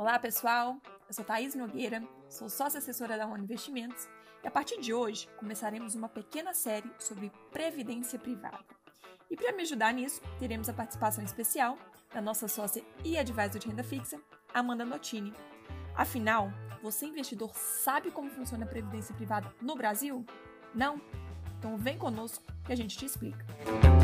Olá, 0.00 0.18
pessoal. 0.18 0.78
Eu 1.06 1.12
sou 1.12 1.22
Thaís 1.22 1.54
Nogueira, 1.54 2.02
sou 2.26 2.48
sócia 2.48 2.78
assessora 2.78 3.18
da 3.18 3.26
One 3.26 3.42
Investimentos 3.42 4.08
e 4.42 4.48
a 4.48 4.50
partir 4.50 4.80
de 4.80 4.94
hoje 4.94 5.28
começaremos 5.36 5.94
uma 5.94 6.08
pequena 6.08 6.54
série 6.54 6.90
sobre 6.98 7.30
previdência 7.52 8.18
privada. 8.18 8.64
E 9.30 9.36
para 9.36 9.52
me 9.52 9.60
ajudar 9.60 9.92
nisso, 9.92 10.22
teremos 10.38 10.70
a 10.70 10.72
participação 10.72 11.22
especial 11.22 11.76
da 12.14 12.22
nossa 12.22 12.48
sócia 12.48 12.82
e 13.04 13.18
advisor 13.18 13.58
de 13.58 13.68
renda 13.68 13.84
fixa, 13.84 14.18
Amanda 14.54 14.86
Notini. 14.86 15.34
Afinal, 15.94 16.50
você 16.82 17.04
investidor 17.04 17.54
sabe 17.54 18.10
como 18.10 18.30
funciona 18.30 18.64
a 18.64 18.68
previdência 18.68 19.14
privada 19.14 19.54
no 19.60 19.76
Brasil? 19.76 20.24
Não? 20.74 20.98
Então 21.58 21.76
vem 21.76 21.98
conosco 21.98 22.42
que 22.64 22.72
a 22.72 22.76
gente 22.76 22.96
te 22.96 23.04
explica. 23.04 23.44
A 23.66 23.99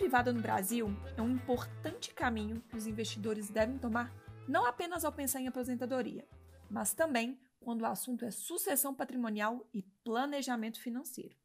privada 0.00 0.32
no 0.32 0.40
Brasil 0.40 0.88
é 1.14 1.20
um 1.20 1.32
importante 1.32 2.14
caminho 2.14 2.62
que 2.70 2.74
os 2.74 2.86
investidores 2.86 3.50
devem 3.50 3.76
tomar 3.76 4.10
não 4.48 4.64
apenas 4.64 5.04
ao 5.04 5.12
pensar 5.12 5.42
em 5.42 5.46
aposentadoria, 5.46 6.26
mas 6.70 6.94
também 6.94 7.38
quando 7.60 7.82
o 7.82 7.86
assunto 7.86 8.24
é 8.24 8.30
sucessão 8.30 8.94
patrimonial 8.94 9.68
e 9.74 9.82
planejamento 10.02 10.80
financeiro. 10.80 11.36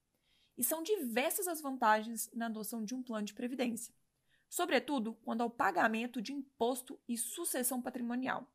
E 0.57 0.63
são 0.63 0.81
diversas 0.81 1.49
as 1.49 1.59
vantagens 1.59 2.31
na 2.33 2.45
adoção 2.45 2.85
de 2.85 2.95
um 2.95 3.03
plano 3.03 3.25
de 3.25 3.33
previdência, 3.33 3.93
sobretudo 4.49 5.15
quando 5.15 5.41
ao 5.41 5.49
pagamento 5.49 6.21
de 6.21 6.31
imposto 6.31 6.97
e 7.09 7.17
sucessão 7.17 7.81
patrimonial. 7.81 8.49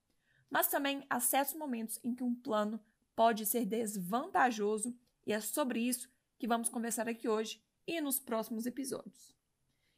Mas 0.49 0.67
também 0.67 1.05
há 1.11 1.21
certos 1.21 1.53
momentos 1.53 2.01
em 2.03 2.15
que 2.15 2.25
um 2.25 2.35
plano 2.35 2.81
pode 3.15 3.45
ser 3.45 3.67
desvantajoso, 3.67 4.99
e 5.27 5.33
é 5.35 5.41
sobre 5.43 5.79
isso 5.79 6.11
que 6.39 6.49
vamos 6.49 6.71
conversar 6.71 7.07
aqui 7.07 7.29
hoje 7.29 7.63
e 7.87 8.01
nos 8.01 8.19
próximos 8.19 8.65
episódios. 8.65 9.39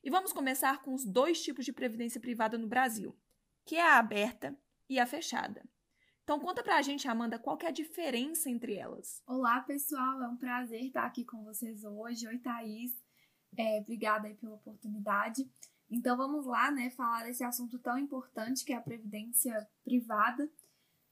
E 0.04 0.10
vamos 0.10 0.32
começar 0.32 0.82
com 0.82 0.94
os 0.94 1.04
dois 1.04 1.40
tipos 1.40 1.64
de 1.64 1.72
previdência 1.72 2.20
privada 2.20 2.58
no 2.58 2.66
Brasil, 2.66 3.16
que 3.64 3.76
é 3.76 3.82
a 3.82 3.98
aberta 3.98 4.58
e 4.88 4.98
a 4.98 5.06
fechada. 5.06 5.62
Então 6.24 6.40
conta 6.40 6.60
pra 6.60 6.82
gente, 6.82 7.06
Amanda, 7.06 7.38
qual 7.38 7.56
que 7.56 7.66
é 7.66 7.68
a 7.68 7.72
diferença 7.72 8.50
entre 8.50 8.74
elas? 8.74 9.22
Olá, 9.24 9.60
pessoal, 9.60 10.20
é 10.20 10.26
um 10.26 10.36
prazer 10.36 10.82
estar 10.82 11.04
aqui 11.04 11.24
com 11.24 11.44
vocês 11.44 11.84
hoje. 11.84 12.26
Oi, 12.26 12.38
Thaís. 12.38 13.00
É, 13.56 13.78
obrigada 13.78 14.26
aí 14.26 14.34
pela 14.34 14.56
oportunidade. 14.56 15.48
Então 15.88 16.16
vamos 16.16 16.46
lá, 16.46 16.72
né, 16.72 16.90
falar 16.90 17.22
desse 17.22 17.44
assunto 17.44 17.78
tão 17.78 17.96
importante 17.96 18.64
que 18.64 18.72
é 18.72 18.76
a 18.76 18.82
previdência 18.82 19.68
privada. 19.84 20.50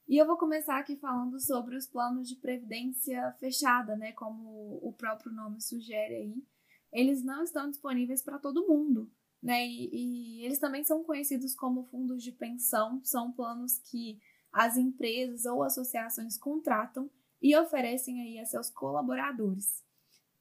E 0.09 0.17
eu 0.17 0.27
vou 0.27 0.37
começar 0.37 0.79
aqui 0.81 0.97
falando 0.97 1.39
sobre 1.39 1.77
os 1.77 1.87
planos 1.87 2.29
de 2.29 2.35
previdência 2.35 3.33
fechada, 3.39 3.95
né, 3.95 4.11
como 4.13 4.81
o 4.83 4.93
próprio 4.93 5.31
nome 5.31 5.61
sugere 5.61 6.17
aí. 6.17 6.45
Eles 6.93 7.23
não 7.23 7.43
estão 7.43 7.71
disponíveis 7.71 8.23
para 8.23 8.39
todo 8.39 8.67
mundo, 8.67 9.11
né? 9.43 9.67
E, 9.67 9.91
e 9.93 10.45
eles 10.45 10.59
também 10.59 10.85
são 10.85 11.05
conhecidos 11.05 11.55
como 11.55 11.85
fundos 11.85 12.23
de 12.23 12.33
pensão, 12.33 13.01
são 13.05 13.33
planos 13.33 13.79
que 13.79 14.19
as 14.53 14.77
empresas 14.77 15.45
ou 15.45 15.63
associações 15.63 16.37
contratam 16.37 17.11
e 17.41 17.57
oferecem 17.57 18.21
aí 18.21 18.39
a 18.39 18.45
seus 18.45 18.71
colaboradores. 18.71 19.85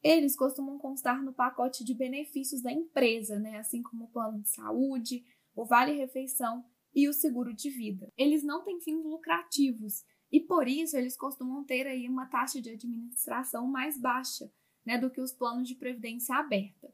Eles 0.01 0.35
costumam 0.35 0.77
constar 0.77 1.21
no 1.21 1.33
pacote 1.33 1.83
de 1.83 1.93
benefícios 1.93 2.61
da 2.61 2.71
empresa, 2.71 3.37
né, 3.37 3.57
assim 3.57 3.83
como 3.83 4.05
o 4.05 4.09
plano 4.09 4.41
de 4.41 4.49
saúde, 4.49 5.25
o 5.55 5.65
vale-refeição 5.65 6.63
e 6.95 7.07
o 7.07 7.13
seguro 7.13 7.53
de 7.53 7.69
vida. 7.69 8.11
Eles 8.17 8.43
não 8.43 8.63
têm 8.63 8.79
fins 8.79 9.03
lucrativos 9.03 10.03
e 10.31 10.39
por 10.39 10.67
isso 10.67 10.95
eles 10.95 11.17
costumam 11.17 11.63
ter 11.63 11.85
aí 11.85 12.07
uma 12.07 12.27
taxa 12.27 12.61
de 12.61 12.69
administração 12.69 13.67
mais 13.67 13.99
baixa, 13.99 14.49
né, 14.89 14.97
do 14.97 15.11
que 15.11 15.21
os 15.21 15.31
planos 15.31 15.67
de 15.67 15.75
previdência 15.75 16.35
aberta. 16.35 16.91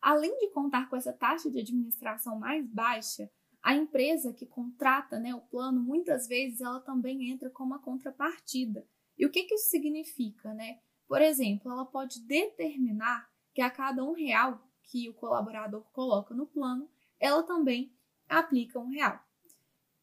Além 0.00 0.38
de 0.38 0.50
contar 0.50 0.88
com 0.88 0.94
essa 0.94 1.12
taxa 1.12 1.50
de 1.50 1.58
administração 1.58 2.38
mais 2.38 2.64
baixa, 2.64 3.28
a 3.60 3.74
empresa 3.74 4.32
que 4.32 4.46
contrata 4.46 5.18
né, 5.18 5.34
o 5.34 5.40
plano, 5.40 5.80
muitas 5.80 6.28
vezes, 6.28 6.60
ela 6.60 6.78
também 6.78 7.32
entra 7.32 7.50
com 7.50 7.64
uma 7.64 7.80
contrapartida. 7.80 8.86
E 9.18 9.26
o 9.26 9.30
que, 9.30 9.42
que 9.42 9.56
isso 9.56 9.70
significa? 9.70 10.54
Né? 10.54 10.78
Por 11.08 11.20
exemplo, 11.20 11.72
ela 11.72 11.84
pode 11.84 12.24
determinar 12.24 13.28
que 13.52 13.60
a 13.60 13.68
cada 13.68 14.04
um 14.04 14.12
real 14.12 14.64
que 14.84 15.10
o 15.10 15.14
colaborador 15.14 15.82
coloca 15.92 16.32
no 16.32 16.46
plano, 16.46 16.88
ela 17.18 17.42
também 17.42 17.92
aplica 18.28 18.78
um 18.78 18.88
real. 18.88 19.20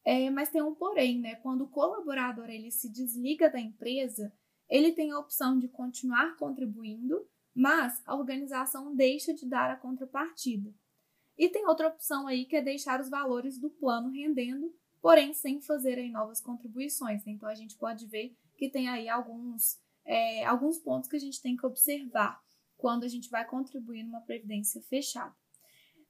É, 0.04 0.30
mas 0.30 0.50
tem 0.50 0.62
um 0.62 0.76
porém, 0.76 1.20
né? 1.20 1.36
Quando 1.36 1.64
o 1.64 1.70
colaborador 1.70 2.50
ele 2.50 2.70
se 2.70 2.92
desliga 2.92 3.50
da 3.50 3.60
empresa, 3.60 4.34
ele 4.70 4.92
tem 4.92 5.12
a 5.12 5.20
opção 5.20 5.58
de 5.58 5.68
continuar 5.68 6.36
contribuindo, 6.38 7.28
mas 7.56 8.02
a 8.06 8.16
organização 8.16 8.96
deixa 8.96 9.34
de 9.34 9.46
dar 9.46 9.72
a 9.72 9.76
contrapartida. 9.76 10.74
E 11.38 11.50
tem 11.50 11.66
outra 11.66 11.88
opção 11.88 12.28
aí 12.28 12.46
que 12.46 12.56
é 12.56 12.62
deixar 12.62 13.00
os 13.00 13.10
valores 13.10 13.58
do 13.58 13.70
plano 13.70 14.12
rendendo, 14.12 14.74
porém 15.02 15.34
sem 15.34 15.62
fazer 15.62 15.98
aí 15.98 16.12
novas 16.12 16.42
contribuições. 16.42 17.26
Então 17.26 17.50
a 17.50 17.56
gente 17.56 17.76
pode 17.78 18.06
ver 18.06 18.36
que 18.58 18.70
tem 18.70 18.90
aí 18.90 19.08
alguns, 19.08 19.80
é, 20.06 20.46
alguns 20.46 20.78
pontos 20.78 21.10
que 21.10 21.16
a 21.16 21.20
gente 21.20 21.42
tem 21.42 21.56
que 21.56 21.66
observar 21.66 22.40
quando 22.78 23.04
a 23.06 23.08
gente 23.08 23.30
vai 23.30 23.46
contribuir 23.46 24.04
numa 24.04 24.22
previdência 24.22 24.82
fechada. 24.84 25.34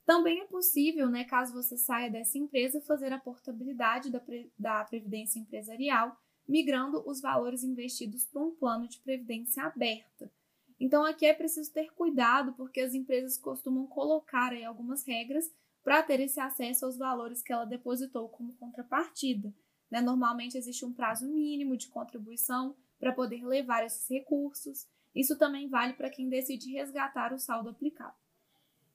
Também 0.05 0.41
é 0.41 0.45
possível, 0.45 1.07
né, 1.07 1.23
caso 1.23 1.53
você 1.53 1.77
saia 1.77 2.09
dessa 2.09 2.37
empresa, 2.37 2.81
fazer 2.81 3.13
a 3.13 3.19
portabilidade 3.19 4.09
da, 4.09 4.19
pre 4.19 4.51
da 4.57 4.83
previdência 4.83 5.39
empresarial, 5.39 6.17
migrando 6.49 7.07
os 7.07 7.21
valores 7.21 7.63
investidos 7.63 8.25
para 8.25 8.41
um 8.41 8.55
plano 8.55 8.87
de 8.87 8.97
previdência 8.99 9.63
aberta. 9.63 10.31
Então 10.79 11.05
aqui 11.05 11.27
é 11.27 11.33
preciso 11.33 11.71
ter 11.71 11.93
cuidado, 11.93 12.53
porque 12.53 12.79
as 12.79 12.95
empresas 12.95 13.37
costumam 13.37 13.85
colocar 13.85 14.51
aí 14.51 14.65
algumas 14.65 15.05
regras 15.05 15.51
para 15.83 16.01
ter 16.01 16.19
esse 16.19 16.39
acesso 16.39 16.85
aos 16.85 16.97
valores 16.97 17.43
que 17.43 17.53
ela 17.53 17.65
depositou 17.65 18.27
como 18.29 18.55
contrapartida. 18.55 19.53
Né? 19.91 20.01
Normalmente 20.01 20.57
existe 20.57 20.83
um 20.83 20.93
prazo 20.93 21.27
mínimo 21.27 21.77
de 21.77 21.87
contribuição 21.87 22.75
para 22.97 23.13
poder 23.13 23.45
levar 23.45 23.85
esses 23.85 24.09
recursos. 24.09 24.87
Isso 25.13 25.37
também 25.37 25.69
vale 25.69 25.93
para 25.93 26.09
quem 26.09 26.29
decide 26.29 26.71
resgatar 26.71 27.31
o 27.31 27.39
saldo 27.39 27.69
aplicado. 27.69 28.15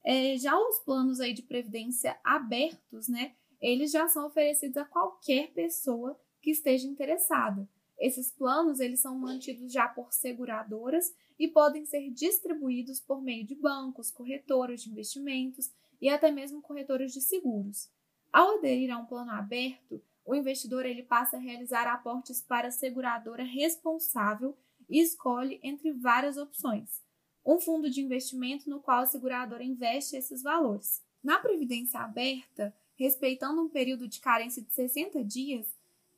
É, 0.05 0.37
já 0.37 0.59
os 0.59 0.81
planos 0.81 1.21
aí 1.21 1.33
de 1.33 1.43
previdência 1.43 2.19
abertos, 2.25 3.09
né, 3.09 3.35
eles 3.61 3.91
já 3.91 4.09
são 4.09 4.27
oferecidos 4.27 4.77
a 4.77 4.85
qualquer 4.85 5.53
pessoa 5.53 6.19
que 6.45 6.51
esteja 6.51 6.87
interessada. 6.87 7.67
Esses 7.99 8.31
planos 8.31 8.79
eles 8.79 9.01
são 9.01 9.19
mantidos 9.19 9.73
já 9.73 9.89
por 9.89 10.13
seguradoras 10.13 11.11
e 11.39 11.49
podem 11.49 11.87
ser 11.87 12.11
distribuídos 12.11 13.01
por 13.01 13.23
meio 13.23 13.47
de 13.47 13.55
bancos, 13.55 14.11
corretoras 14.11 14.83
de 14.83 14.91
investimentos 14.91 15.73
e 16.03 16.11
até 16.11 16.31
mesmo 16.31 16.61
corretoras 16.61 17.13
de 17.13 17.23
seguros. 17.23 17.89
Ao 18.31 18.59
aderir 18.59 18.91
a 18.91 18.99
um 18.99 19.07
plano 19.07 19.31
aberto, 19.31 20.03
o 20.23 20.35
investidor 20.35 20.85
ele 20.85 21.03
passa 21.03 21.39
a 21.39 21.41
realizar 21.41 21.87
aportes 21.87 22.43
para 22.43 22.69
a 22.69 22.73
seguradora 22.73 23.43
responsável 23.43 24.55
e 24.87 25.01
escolhe 25.01 25.59
entre 25.63 25.93
várias 25.93 26.37
opções. 26.37 27.03
Um 27.45 27.59
fundo 27.59 27.89
de 27.89 28.03
investimento 28.03 28.69
no 28.69 28.81
qual 28.81 29.01
a 29.01 29.07
seguradora 29.07 29.65
investe 29.65 30.15
esses 30.15 30.43
valores. 30.43 31.03
Na 31.23 31.39
previdência 31.39 32.01
aberta, 32.01 32.75
respeitando 32.97 33.63
um 33.63 33.69
período 33.69 34.07
de 34.07 34.21
carência 34.21 34.63
de 34.63 34.73
60 34.73 35.25
dias, 35.25 35.74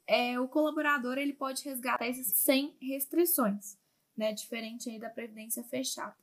é, 0.06 0.38
o 0.38 0.48
colaborador 0.48 1.18
ele 1.18 1.32
pode 1.32 1.64
resgatar 1.64 2.06
esses 2.06 2.28
sem 2.38 2.76
restrições, 2.80 3.76
né? 4.16 4.32
Diferente 4.32 4.88
aí 4.88 4.98
da 4.98 5.10
previdência 5.10 5.64
fechada. 5.64 6.16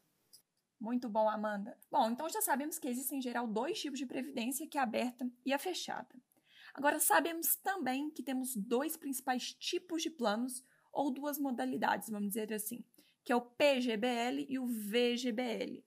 Muito 0.80 1.08
bom, 1.08 1.30
Amanda. 1.30 1.78
Bom, 1.90 2.12
então 2.12 2.28
já 2.30 2.42
sabemos 2.42 2.78
que 2.78 2.88
existem 2.88 3.20
em 3.20 3.22
geral 3.22 3.48
dois 3.48 3.80
tipos 3.80 4.00
de 4.00 4.06
previdência, 4.06 4.68
que 4.68 4.78
é 4.78 4.82
a 4.82 4.84
aberta 4.84 5.30
e 5.46 5.54
a 5.54 5.60
fechada. 5.60 6.14
Agora 6.74 7.00
sabemos 7.00 7.56
também 7.56 8.10
que 8.10 8.24
temos 8.24 8.56
dois 8.56 8.98
principais 8.98 9.54
tipos 9.54 10.02
de 10.02 10.10
planos 10.10 10.64
ou 10.92 11.12
duas 11.12 11.38
modalidades, 11.38 12.10
vamos 12.10 12.30
dizer 12.30 12.52
assim, 12.52 12.84
que 13.24 13.32
é 13.32 13.36
o 13.36 13.42
PGBL 13.42 14.46
e 14.50 14.60
o 14.60 14.66
VGBL. 14.66 15.84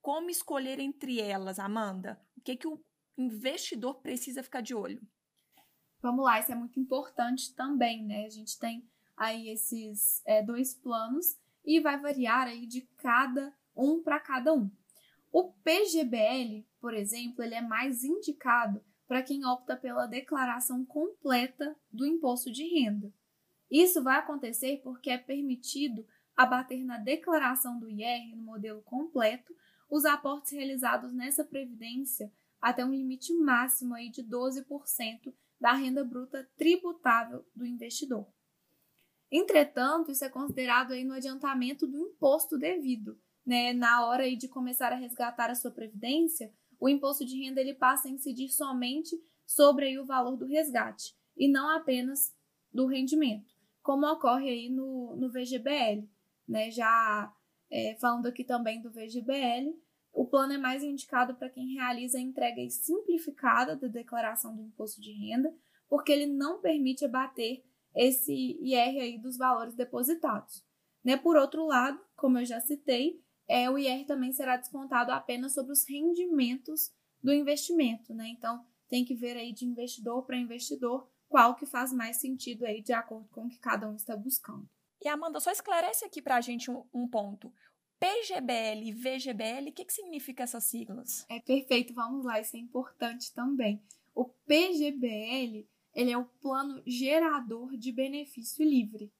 Como 0.00 0.30
escolher 0.30 0.80
entre 0.80 1.20
elas, 1.20 1.58
Amanda? 1.58 2.20
O 2.36 2.40
que, 2.40 2.56
que 2.56 2.66
o 2.66 2.82
investidor 3.16 4.00
precisa 4.00 4.42
ficar 4.42 4.60
de 4.60 4.74
olho? 4.74 5.00
Vamos 6.04 6.22
lá, 6.22 6.38
isso 6.38 6.52
é 6.52 6.54
muito 6.54 6.78
importante 6.78 7.54
também, 7.54 8.04
né? 8.04 8.26
A 8.26 8.28
gente 8.28 8.58
tem 8.58 8.86
aí 9.16 9.48
esses 9.48 10.20
é, 10.26 10.42
dois 10.42 10.74
planos 10.74 11.34
e 11.64 11.80
vai 11.80 11.98
variar 11.98 12.46
aí 12.46 12.66
de 12.66 12.82
cada 12.98 13.56
um 13.74 14.02
para 14.02 14.20
cada 14.20 14.52
um. 14.52 14.70
O 15.32 15.44
PGBL, 15.44 16.68
por 16.78 16.92
exemplo, 16.92 17.42
ele 17.42 17.54
é 17.54 17.62
mais 17.62 18.04
indicado 18.04 18.84
para 19.08 19.22
quem 19.22 19.46
opta 19.46 19.78
pela 19.78 20.04
declaração 20.04 20.84
completa 20.84 21.74
do 21.90 22.04
imposto 22.04 22.52
de 22.52 22.64
renda. 22.64 23.10
Isso 23.70 24.02
vai 24.02 24.18
acontecer 24.18 24.82
porque 24.84 25.08
é 25.08 25.16
permitido 25.16 26.06
abater 26.36 26.84
na 26.84 26.98
declaração 26.98 27.80
do 27.80 27.88
IR 27.88 28.36
no 28.36 28.42
modelo 28.42 28.82
completo 28.82 29.56
os 29.88 30.04
aportes 30.04 30.52
realizados 30.52 31.14
nessa 31.14 31.42
previdência 31.42 32.30
até 32.60 32.84
um 32.84 32.90
limite 32.90 33.32
máximo 33.32 33.94
aí 33.94 34.10
de 34.10 34.22
12% 34.22 35.32
da 35.60 35.72
renda 35.72 36.04
bruta 36.04 36.48
tributável 36.56 37.44
do 37.54 37.66
investidor. 37.66 38.26
Entretanto, 39.30 40.10
isso 40.10 40.24
é 40.24 40.28
considerado 40.28 40.92
aí 40.92 41.04
no 41.04 41.14
adiantamento 41.14 41.86
do 41.86 41.98
imposto 41.98 42.58
devido. 42.58 43.18
Né? 43.44 43.72
Na 43.72 44.06
hora 44.06 44.22
aí 44.22 44.36
de 44.36 44.48
começar 44.48 44.92
a 44.92 44.96
resgatar 44.96 45.50
a 45.50 45.54
sua 45.54 45.70
previdência, 45.70 46.52
o 46.78 46.88
imposto 46.88 47.24
de 47.24 47.42
renda 47.42 47.60
ele 47.60 47.74
passa 47.74 48.08
a 48.08 48.10
incidir 48.10 48.48
somente 48.48 49.16
sobre 49.46 49.86
aí 49.86 49.98
o 49.98 50.06
valor 50.06 50.36
do 50.36 50.46
resgate 50.46 51.14
e 51.36 51.48
não 51.48 51.68
apenas 51.68 52.34
do 52.72 52.86
rendimento, 52.86 53.54
como 53.82 54.06
ocorre 54.06 54.48
aí 54.48 54.68
no, 54.68 55.16
no 55.16 55.30
VGBL. 55.30 56.08
Né? 56.46 56.70
Já 56.70 57.32
é, 57.70 57.96
falando 58.00 58.26
aqui 58.26 58.44
também 58.44 58.80
do 58.80 58.90
VGBL, 58.90 59.76
o 60.14 60.24
plano 60.24 60.52
é 60.52 60.58
mais 60.58 60.82
indicado 60.82 61.34
para 61.34 61.50
quem 61.50 61.74
realiza 61.74 62.18
a 62.18 62.20
entrega 62.20 62.62
simplificada 62.70 63.74
da 63.74 63.88
declaração 63.88 64.54
do 64.54 64.62
imposto 64.62 65.00
de 65.00 65.12
renda, 65.12 65.52
porque 65.88 66.12
ele 66.12 66.26
não 66.26 66.60
permite 66.60 67.04
abater 67.04 67.64
esse 67.94 68.32
IR 68.32 69.00
aí 69.00 69.18
dos 69.18 69.36
valores 69.36 69.74
depositados. 69.74 70.64
Né? 71.04 71.16
Por 71.16 71.36
outro 71.36 71.66
lado, 71.66 72.00
como 72.16 72.38
eu 72.38 72.44
já 72.44 72.60
citei, 72.60 73.20
é, 73.48 73.68
o 73.68 73.76
IR 73.76 74.06
também 74.06 74.32
será 74.32 74.56
descontado 74.56 75.10
apenas 75.10 75.52
sobre 75.52 75.72
os 75.72 75.84
rendimentos 75.86 76.92
do 77.22 77.32
investimento. 77.32 78.14
Né? 78.14 78.28
Então, 78.28 78.64
tem 78.88 79.04
que 79.04 79.14
ver 79.14 79.36
aí 79.36 79.52
de 79.52 79.66
investidor 79.66 80.24
para 80.24 80.36
investidor 80.36 81.08
qual 81.28 81.56
que 81.56 81.66
faz 81.66 81.92
mais 81.92 82.18
sentido 82.18 82.64
aí 82.64 82.80
de 82.80 82.92
acordo 82.92 83.28
com 83.30 83.46
o 83.46 83.48
que 83.48 83.58
cada 83.58 83.88
um 83.88 83.96
está 83.96 84.16
buscando. 84.16 84.68
E 85.02 85.08
Amanda, 85.08 85.40
só 85.40 85.50
esclarece 85.50 86.04
aqui 86.04 86.22
para 86.22 86.36
a 86.36 86.40
gente 86.40 86.70
um, 86.70 86.84
um 86.94 87.08
ponto. 87.08 87.52
PGBL 88.04 88.82
e 88.84 88.92
VGBL, 88.92 89.70
o 89.70 89.72
que, 89.72 89.84
que 89.84 89.92
significa 89.92 90.42
essas 90.42 90.64
siglas? 90.64 91.24
É 91.30 91.40
perfeito, 91.40 91.94
vamos 91.94 92.24
lá, 92.26 92.38
isso 92.38 92.54
é 92.54 92.58
importante 92.58 93.32
também. 93.32 93.82
O 94.14 94.26
PGBL 94.26 95.66
ele 95.94 96.10
é 96.10 96.18
o 96.18 96.24
plano 96.24 96.82
gerador 96.86 97.76
de 97.76 97.90
benefício 97.92 98.62
livre. 98.62 99.10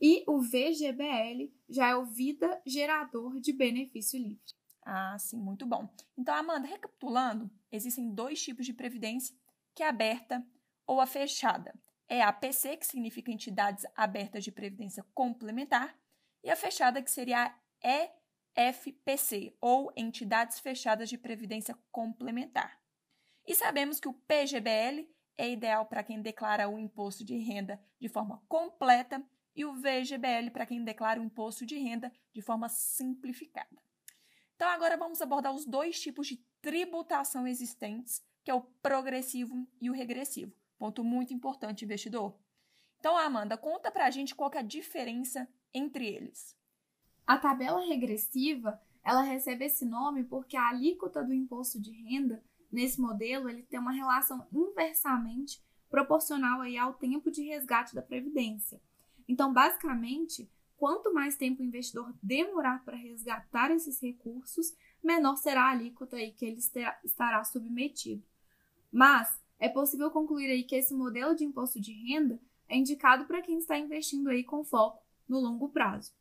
E 0.00 0.24
o 0.26 0.40
VGBL 0.40 1.52
já 1.68 1.90
é 1.90 1.96
o 1.96 2.06
vida 2.06 2.60
gerador 2.66 3.38
de 3.38 3.52
benefício 3.52 4.18
livre. 4.18 4.42
Ah, 4.84 5.16
sim, 5.18 5.38
muito 5.38 5.64
bom. 5.64 5.88
Então, 6.18 6.34
Amanda, 6.34 6.66
recapitulando, 6.66 7.48
existem 7.70 8.12
dois 8.12 8.42
tipos 8.42 8.66
de 8.66 8.72
previdência, 8.72 9.36
que 9.74 9.82
é 9.82 9.86
a 9.86 9.90
aberta 9.90 10.44
ou 10.86 11.00
a 11.00 11.06
fechada. 11.06 11.72
É 12.08 12.20
a 12.20 12.28
APC, 12.28 12.76
que 12.76 12.86
significa 12.86 13.30
entidades 13.30 13.86
abertas 13.94 14.42
de 14.42 14.50
previdência 14.50 15.04
complementar, 15.14 15.96
e 16.42 16.50
a 16.50 16.56
fechada, 16.56 17.00
que 17.00 17.10
seria 17.10 17.46
a 17.46 17.54
EFPC, 18.56 19.56
ou 19.60 19.92
entidades 19.96 20.60
fechadas 20.60 21.08
de 21.08 21.18
previdência 21.18 21.76
complementar. 21.90 22.80
E 23.46 23.54
sabemos 23.54 24.00
que 24.00 24.08
o 24.08 24.14
PGBL 24.14 25.08
é 25.36 25.50
ideal 25.50 25.86
para 25.86 26.02
quem 26.02 26.22
declara 26.22 26.68
o 26.68 26.78
imposto 26.78 27.24
de 27.24 27.36
renda 27.36 27.80
de 28.00 28.08
forma 28.08 28.42
completa 28.48 29.22
e 29.54 29.64
o 29.64 29.74
VGBL 29.74 30.50
para 30.52 30.66
quem 30.66 30.82
declara 30.82 31.20
o 31.20 31.24
imposto 31.24 31.64
de 31.64 31.76
renda 31.76 32.12
de 32.32 32.40
forma 32.40 32.68
simplificada. 32.68 33.82
Então, 34.54 34.68
agora 34.68 34.96
vamos 34.96 35.20
abordar 35.20 35.52
os 35.52 35.64
dois 35.64 36.00
tipos 36.00 36.26
de 36.26 36.36
tributação 36.60 37.46
existentes, 37.46 38.22
que 38.42 38.50
é 38.50 38.54
o 38.54 38.60
progressivo 38.60 39.66
e 39.80 39.90
o 39.90 39.92
regressivo. 39.92 40.54
Ponto 40.78 41.04
muito 41.04 41.32
importante, 41.32 41.84
investidor. 41.84 42.38
Então, 42.98 43.16
Amanda, 43.16 43.56
conta 43.56 43.90
para 43.90 44.06
a 44.06 44.10
gente 44.10 44.34
qual 44.34 44.50
é 44.54 44.58
a 44.58 44.62
diferença 44.62 45.48
entre 45.72 46.06
eles. 46.06 46.56
A 47.26 47.38
tabela 47.38 47.84
regressiva, 47.86 48.80
ela 49.02 49.22
recebe 49.22 49.64
esse 49.64 49.84
nome 49.84 50.24
porque 50.24 50.56
a 50.56 50.68
alíquota 50.68 51.22
do 51.22 51.32
imposto 51.32 51.80
de 51.80 51.90
renda 51.90 52.42
Nesse 52.74 53.00
modelo, 53.00 53.48
ele 53.48 53.62
tem 53.62 53.78
uma 53.78 53.92
relação 53.92 54.44
inversamente 54.52 55.62
proporcional 55.88 56.60
aí 56.60 56.76
ao 56.76 56.92
tempo 56.92 57.30
de 57.30 57.44
resgate 57.44 57.94
da 57.94 58.02
previdência. 58.02 58.82
Então, 59.28 59.52
basicamente, 59.52 60.50
quanto 60.76 61.14
mais 61.14 61.36
tempo 61.36 61.62
o 61.62 61.64
investidor 61.64 62.12
demorar 62.20 62.84
para 62.84 62.96
resgatar 62.96 63.70
esses 63.70 64.02
recursos, 64.02 64.74
menor 65.00 65.36
será 65.36 65.66
a 65.66 65.70
alíquota 65.70 66.16
aí 66.16 66.32
que 66.32 66.44
ele 66.44 66.58
estará 67.04 67.44
submetido. 67.44 68.24
Mas 68.90 69.40
é 69.60 69.68
possível 69.68 70.10
concluir 70.10 70.50
aí 70.50 70.64
que 70.64 70.74
esse 70.74 70.92
modelo 70.92 71.32
de 71.36 71.44
imposto 71.44 71.80
de 71.80 71.92
renda 71.92 72.40
é 72.68 72.76
indicado 72.76 73.24
para 73.24 73.40
quem 73.40 73.58
está 73.58 73.78
investindo 73.78 74.30
aí 74.30 74.42
com 74.42 74.64
foco 74.64 75.00
no 75.28 75.38
longo 75.38 75.68
prazo. 75.68 76.12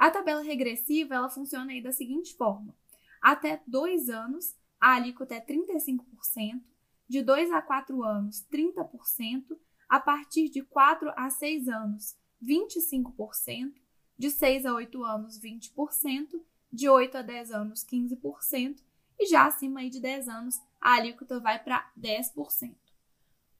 A 0.00 0.10
tabela 0.10 0.40
regressiva 0.40 1.14
ela 1.14 1.28
funciona 1.28 1.72
aí 1.72 1.82
da 1.82 1.92
seguinte 1.92 2.34
forma: 2.34 2.74
até 3.20 3.62
dois 3.66 4.08
anos 4.08 4.56
a 4.80 4.94
alíquota 4.94 5.34
é 5.34 5.40
35%, 5.42 6.62
de 7.06 7.22
2 7.22 7.50
a 7.50 7.60
4 7.60 8.02
anos, 8.02 8.42
30%, 8.50 9.58
a 9.86 10.00
partir 10.00 10.48
de 10.48 10.62
4 10.62 11.12
a 11.14 11.28
6 11.28 11.68
anos, 11.68 12.16
25%, 12.42 13.74
de 14.16 14.30
6 14.30 14.64
a 14.64 14.72
8 14.72 15.04
anos, 15.04 15.38
20%, 15.38 16.40
de 16.72 16.88
8 16.88 17.18
a 17.18 17.22
10 17.22 17.50
anos, 17.50 17.84
15%, 17.84 18.82
e 19.18 19.26
já 19.26 19.44
acima 19.44 19.86
de 19.90 20.00
10 20.00 20.28
anos, 20.30 20.58
a 20.80 20.94
alíquota 20.94 21.38
vai 21.38 21.62
para 21.62 21.92
10%. 22.00 22.74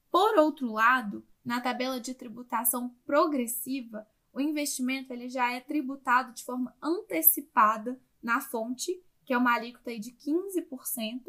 Por 0.09 0.39
outro 0.39 0.71
lado, 0.71 1.23
na 1.45 1.61
tabela 1.61 1.99
de 1.99 2.15
tributação 2.15 2.89
progressiva, 3.05 4.07
o 4.33 4.41
investimento 4.41 5.11
ele 5.13 5.29
já 5.29 5.51
é 5.51 5.59
tributado 5.59 6.33
de 6.33 6.43
forma 6.43 6.75
antecipada 6.81 7.99
na 8.21 8.39
fonte 8.39 9.01
que 9.31 9.33
é 9.33 9.37
uma 9.37 9.53
alíquota 9.53 9.97
de 9.97 10.11
15%, 10.11 11.21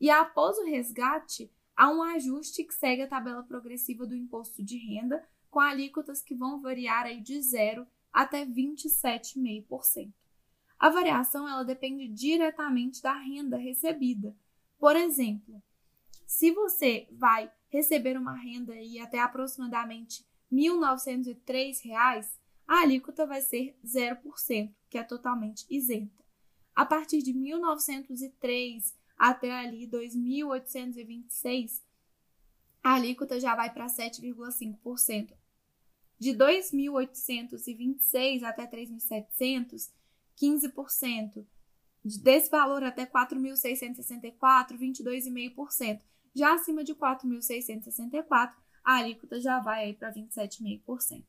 e 0.00 0.08
após 0.08 0.56
o 0.56 0.64
resgate, 0.64 1.52
há 1.76 1.90
um 1.90 2.02
ajuste 2.02 2.64
que 2.64 2.74
segue 2.74 3.02
a 3.02 3.06
tabela 3.06 3.42
progressiva 3.42 4.06
do 4.06 4.16
imposto 4.16 4.62
de 4.62 4.78
renda, 4.78 5.22
com 5.50 5.60
alíquotas 5.60 6.22
que 6.22 6.34
vão 6.34 6.62
variar 6.62 7.04
aí 7.04 7.20
de 7.20 7.40
0 7.42 7.86
até 8.10 8.46
27,5%. 8.46 10.12
A 10.78 10.88
variação 10.88 11.46
ela 11.46 11.62
depende 11.62 12.08
diretamente 12.08 13.02
da 13.02 13.12
renda 13.12 13.58
recebida. 13.58 14.34
Por 14.78 14.96
exemplo, 14.96 15.62
se 16.26 16.50
você 16.52 17.06
vai 17.12 17.52
receber 17.68 18.16
uma 18.16 18.34
renda 18.34 18.72
aí 18.72 18.98
até 18.98 19.20
aproximadamente 19.20 20.26
R$ 20.50 20.56
1.903, 20.56 22.40
a 22.66 22.80
alíquota 22.82 23.24
vai 23.26 23.40
ser 23.40 23.76
0%, 23.84 24.72
que 24.88 24.98
é 24.98 25.02
totalmente 25.02 25.66
isenta. 25.68 26.22
A 26.74 26.86
partir 26.86 27.22
de 27.22 27.34
1903 27.34 28.94
até 29.18 29.52
ali 29.52 29.86
2826, 29.86 31.82
a 32.82 32.94
alíquota 32.94 33.38
já 33.38 33.54
vai 33.54 33.70
para 33.72 33.86
7,5%. 33.86 35.36
De 36.18 36.30
2.826 36.30 38.42
até 38.42 38.66
3.700, 38.66 39.92
15%. 40.40 41.46
Desse 42.04 42.50
valor 42.50 42.82
até 42.82 43.06
4.664, 43.06 44.76
22,5%. 44.76 46.00
Já 46.34 46.54
acima 46.54 46.82
de 46.82 46.94
4.664, 46.94 48.54
a 48.84 48.96
alíquota 48.96 49.40
já 49.40 49.60
vai 49.60 49.92
para 49.92 50.12
27,5%. 50.12 51.24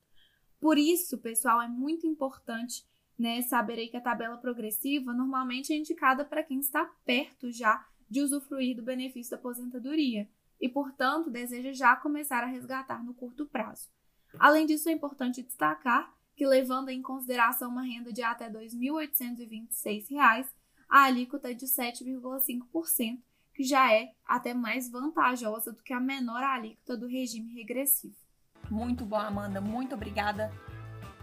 Por 0.64 0.78
isso, 0.78 1.18
pessoal, 1.18 1.62
é 1.62 1.68
muito 1.68 2.08
importante 2.08 2.86
né, 3.20 3.42
saber 3.42 3.74
aí 3.74 3.90
que 3.90 3.98
a 3.98 4.02
tabela 4.02 4.38
progressiva 4.38 5.12
normalmente 5.12 5.74
é 5.74 5.76
indicada 5.76 6.24
para 6.24 6.42
quem 6.42 6.58
está 6.58 6.86
perto 7.04 7.52
já 7.52 7.86
de 8.10 8.22
usufruir 8.22 8.74
do 8.74 8.82
benefício 8.82 9.32
da 9.32 9.36
aposentadoria 9.36 10.26
e, 10.62 10.70
portanto, 10.70 11.30
deseja 11.30 11.74
já 11.74 11.98
começar 11.98 12.46
a 12.46 12.48
resgatar 12.48 13.04
no 13.04 13.14
curto 13.14 13.46
prazo. 13.46 13.90
Além 14.40 14.66
disso, 14.66 14.88
é 14.88 14.94
importante 14.94 15.44
destacar 15.44 16.16
que, 16.34 16.48
levando 16.48 16.88
em 16.88 17.02
consideração 17.02 17.70
uma 17.70 17.84
renda 17.84 18.14
de 18.14 18.24
até 18.24 18.48
R$ 18.48 18.54
2.826, 18.54 20.48
a 20.88 21.04
alíquota 21.04 21.52
é 21.52 21.54
de 21.54 21.66
7,5%, 21.66 23.22
que 23.54 23.64
já 23.66 23.94
é 23.94 24.14
até 24.26 24.54
mais 24.54 24.90
vantajosa 24.90 25.74
do 25.74 25.84
que 25.84 25.92
a 25.92 26.00
menor 26.00 26.42
alíquota 26.42 26.96
do 26.96 27.06
regime 27.06 27.54
regressivo. 27.54 28.23
Muito 28.74 29.06
bom, 29.06 29.18
Amanda. 29.18 29.62
Muito 29.62 29.94
obrigada 29.94 30.52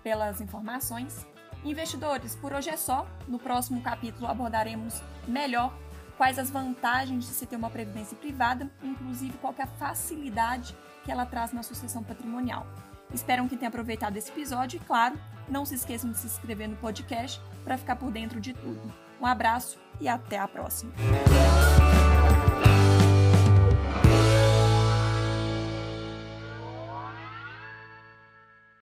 pelas 0.04 0.40
informações. 0.40 1.26
Investidores, 1.64 2.37
por 2.37 2.52
hoje 2.52 2.71
é 2.71 2.76
só. 2.76 3.09
No 3.26 3.40
próximo 3.40 3.83
capítulo 3.83 4.28
abordaremos 4.28 5.02
melhor 5.26 5.76
quais 6.16 6.38
as 6.38 6.49
vantagens 6.49 7.26
de 7.26 7.33
se 7.33 7.47
ter 7.47 7.57
uma 7.57 7.69
previdência 7.69 8.16
privada, 8.16 8.71
inclusive 8.80 9.37
qual 9.38 9.52
é 9.59 9.62
a 9.62 9.66
facilidade 9.66 10.76
que 11.04 11.11
ela 11.11 11.26
traz 11.26 11.52
na 11.52 11.64
sucessão 11.64 12.04
patrimonial. 12.04 12.64
Espero 13.12 13.49
que 13.49 13.57
tenham 13.57 13.71
aproveitado 13.71 14.16
esse 14.16 14.30
episódio 14.30 14.76
e, 14.76 14.87
claro, 14.87 15.19
não 15.49 15.64
se 15.64 15.75
esqueçam 15.75 16.12
de 16.12 16.19
se 16.19 16.28
inscrever 16.28 16.69
no 16.69 16.76
podcast 16.76 17.42
para 17.64 17.76
ficar 17.76 17.97
por 17.97 18.12
dentro 18.12 18.40
de 18.40 18.54
tudo. 18.54 18.95
Um 19.21 19.26
abraço 19.26 19.76
e 20.00 20.07
até 20.07 20.38
a 20.38 20.47
próxima! 20.47 20.92